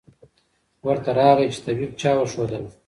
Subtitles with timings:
[0.85, 2.69] ورته راغی چي طبیب چا ورښودلی